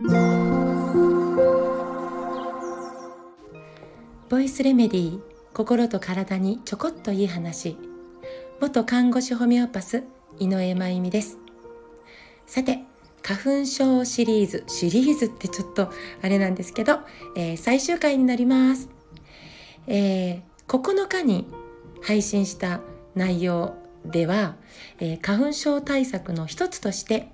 [0.00, 0.06] ボ
[4.38, 5.20] イスレメディー
[5.52, 7.76] 心と体にちょこっといい話。
[8.60, 10.04] 元看護師ホメオパス
[10.38, 11.38] 井上真由美です。
[12.46, 12.84] さて
[13.24, 15.90] 花粉症シリーズシリーズってちょっと
[16.22, 17.00] あれなんですけど、
[17.34, 18.88] えー、最終回になります、
[19.88, 21.48] えー、9日に
[22.02, 22.82] 配信した
[23.16, 23.74] 内容
[24.04, 24.54] では、
[25.00, 27.32] えー、花粉症対策の一つとして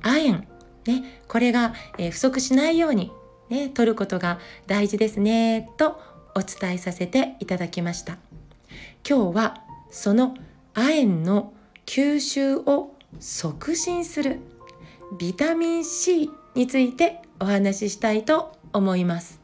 [0.00, 0.57] 亜鉛
[0.88, 3.12] ね、これが、え、不足しないように、
[3.50, 6.00] ね、取ることが大事ですねと
[6.34, 8.16] お伝えさせていただきました。
[9.08, 10.34] 今日はその
[10.74, 11.52] 亜鉛の
[11.86, 14.38] 吸収を促進する
[15.18, 19.40] ビタミン C についてお話ししたいと思います、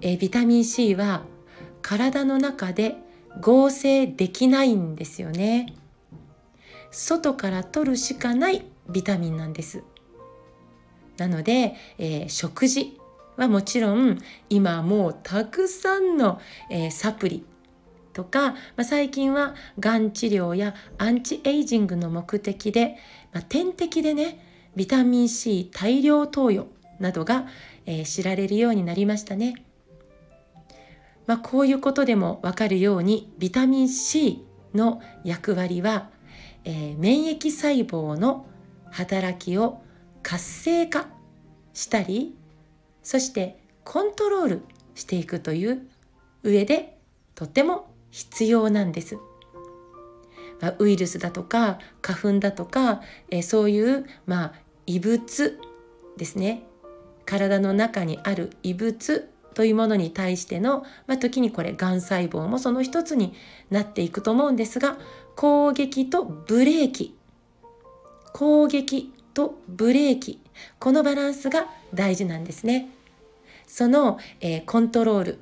[0.00, 1.22] えビタミン C は
[1.80, 2.96] 体の中で
[3.40, 5.74] 合成できないんですよね。
[6.90, 9.82] 外から取るしかないビタミンなんです。
[11.16, 12.98] なので、えー、食事
[13.36, 17.44] はもちろん今もうたくさんの、えー、サプリ
[18.12, 22.96] とか、まあ、最近はがん治療やアンチエイジングの目的で、
[23.32, 26.66] まあ、点滴でねビタミン C 大量投与
[26.98, 27.46] などが、
[27.84, 29.62] えー、知られるようになりましたね。
[31.26, 34.44] まあ、こういうことでもわかるようにビタミン C
[34.74, 36.08] の役割は、
[36.64, 38.46] えー、免疫細胞の
[38.90, 39.82] 働きを
[40.26, 41.06] 活性化
[41.72, 42.34] したり
[43.04, 44.62] そしてコントロール
[44.96, 45.86] していくという
[46.42, 46.98] 上で
[47.36, 49.18] とても必要なんです。
[50.60, 54.52] まあ、ウイルスだとか花粉だとか、えそういう、まあ、
[54.86, 55.60] 異物
[56.16, 56.64] ですね
[57.24, 63.34] 体の中にある異物というものに対しての、まあ、時にこれがん細胞もその一つに
[63.70, 64.96] なっていくと思うんですが
[65.36, 67.16] 攻撃とブレーキ
[68.32, 70.40] 攻撃とブレーキ
[70.80, 72.88] このバランスが大事なんですね。
[73.66, 75.38] その、えー、コントロール、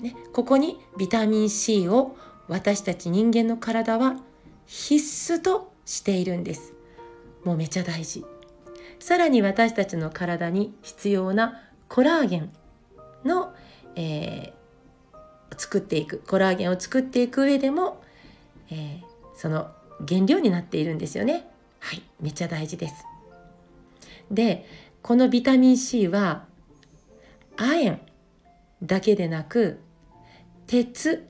[0.00, 2.14] ね、ここにビタミン C を
[2.48, 4.16] 私たち人間の体は
[4.66, 6.74] 必須としているんです。
[7.42, 8.26] もうめちゃ大事。
[8.98, 12.52] さらに私たちの体に必要なコラーゲン
[13.24, 13.54] の、
[13.96, 18.02] えー、作っていくコラーゲンを作っていく上でも、
[18.70, 19.00] えー、
[19.34, 19.70] その
[20.06, 21.48] 原料になっているんですよね。
[21.78, 23.06] はい、めちゃ大事です。
[24.30, 24.66] で
[25.02, 26.46] このビタミン C は
[27.56, 27.98] 亜鉛
[28.82, 29.80] だけでなく
[30.66, 31.28] 鉄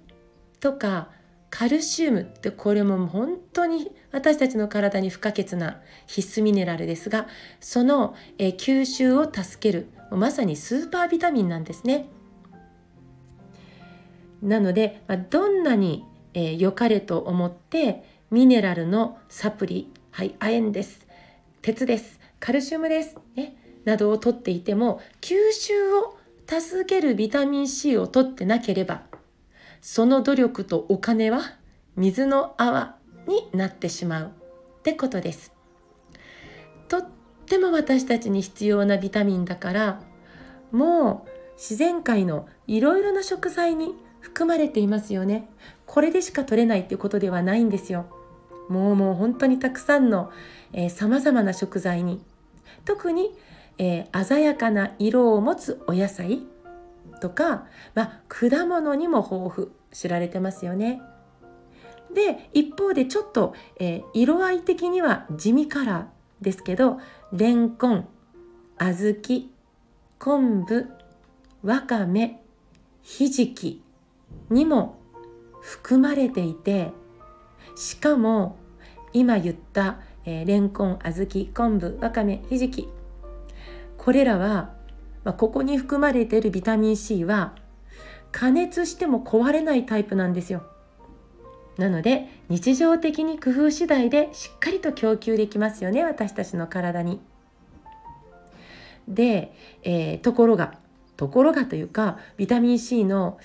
[0.60, 1.08] とか
[1.50, 7.26] カルシウムってこれも本当に私たちの体に不可欠な必須ミネラルですが
[7.60, 12.08] その、吸収を助けるまさにスーパービタミンなんですね。
[14.42, 16.04] なので、どんなに、
[16.34, 21.06] え、良かれと思ってミネラルのサプリはい亜鉛です
[21.60, 29.02] 鉄ですカルシウムです、ね、などを取っていても吸収を助けるビタミン C を取ってなければ
[29.80, 31.42] その努力とお金は
[31.94, 32.96] 水の泡
[33.28, 35.52] になってしまうってことです。
[36.88, 37.06] とっ
[37.46, 40.02] ても私たちに必要なビタミンだから
[40.72, 45.48] もう自然界のいろいろな食材に含まれていますよね。
[45.86, 48.06] これでしか取れないっていうことではないんですよ。
[48.68, 50.32] もうもう本当にたくさんの
[50.88, 52.24] さまざまな食材に
[52.84, 53.34] 特に、
[53.78, 56.42] えー、鮮やかな色を持つお野菜
[57.20, 61.02] とか、まあ、果物にも豊富知られてますよね。
[62.12, 66.98] で一方でちょっと、えー、色合い的には地味カラーですけど
[67.32, 68.08] レンコン
[68.78, 69.46] 小豆
[70.18, 70.88] 昆布
[71.62, 72.42] わかめ
[73.02, 73.82] ひじき
[74.50, 74.98] にも
[75.62, 76.90] 含まれていて
[77.76, 78.56] しかも
[79.12, 82.88] 今言ったえー、レンコン小豆昆布わかめひじき
[83.98, 84.74] これらは、
[85.24, 87.54] まあ、ここに含まれているビタミン C は
[88.30, 90.64] 加熱しても壊れないタイプなんですよ
[91.78, 97.20] なので日常的に工夫次第でしっかりと供給できますよね私たちの体に。
[99.08, 99.52] で、
[99.82, 100.74] えー、ところが
[101.16, 103.38] ところがというかビタミン C の、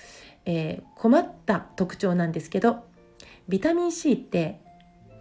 [0.44, 2.84] えー、困った特徴なんですけど
[3.48, 4.60] ビタミン C って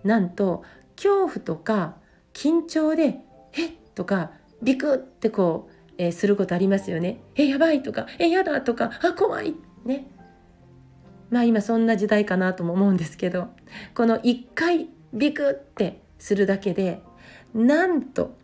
[0.03, 0.63] なんと
[0.97, 1.95] 恐怖とか
[2.33, 3.21] 緊張で
[3.53, 7.21] 「えっ?」とかビクってこう、えー、することありますよね。
[7.35, 9.55] えやばいとかえやだとかあ怖い
[9.85, 10.07] ね。
[11.29, 13.47] まあ今そんな時代かなとも思うんですけど
[13.93, 17.01] この1回ビクってするだけで
[17.53, 18.35] なんと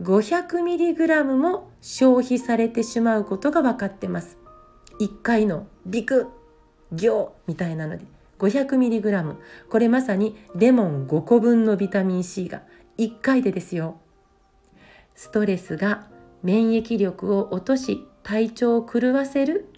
[0.00, 4.38] 500mg も消費されてしまうことが分かってます。
[5.00, 6.26] 1回のビク
[6.92, 8.04] 行みたいなので
[8.42, 9.36] 500mg
[9.70, 12.62] これまさにレモン5個分のビタミン C が
[12.98, 13.96] 1回でですよ
[15.14, 16.08] ストレスが
[16.42, 19.68] 免疫力を落とし体調を狂わせる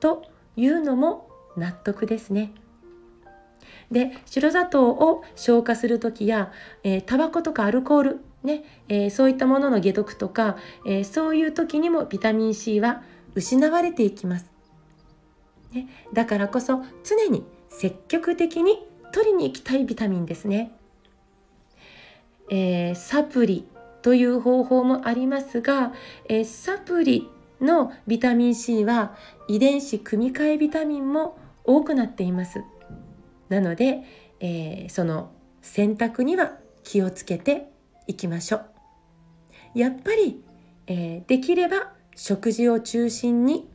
[0.00, 0.22] と
[0.56, 2.52] いうのも納得ですね。
[3.90, 6.50] で白砂糖を消化する時や、
[6.82, 13.02] えー、タバコとかアルコールね、えー、そういったものの解毒とか、えー、そういう時にもビタミン C は
[13.34, 14.46] 失われていきます。
[15.72, 17.44] ね、だからこそ常に
[17.78, 20.72] 積極的に取りに行きたいビタミンですね。
[22.50, 23.66] えー、サプリ
[24.02, 25.92] という方法もありますが、
[26.28, 27.28] えー、サプリ
[27.60, 29.16] のビタミン C は
[29.48, 32.62] 遺伝子組み換えビタミンも多くなっています。
[33.48, 34.02] なので、
[34.40, 35.30] えー、その
[35.60, 37.70] 選択には気をつけて
[38.06, 39.78] いきましょう。
[39.78, 40.42] やっぱり、
[40.86, 43.68] えー、できれば食事を中心に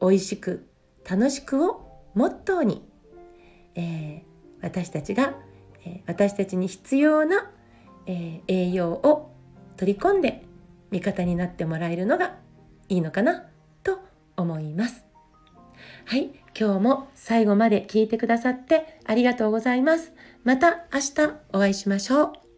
[0.00, 0.66] 美味しく
[1.08, 2.82] 楽しくをモットーに、
[3.74, 4.22] えー、
[4.62, 5.34] 私たちが、
[5.84, 7.50] えー、私たちに必要な、
[8.06, 9.34] えー、栄養を
[9.76, 10.44] 取り込んで
[10.90, 12.36] 味方になってもらえるのが
[12.88, 13.46] いいのかな
[13.82, 14.00] と
[14.36, 15.06] 思います。
[16.04, 20.12] はい、今日も最後まで聞いてくださってありがとうございます。
[20.44, 22.49] また明日お会いしましょう。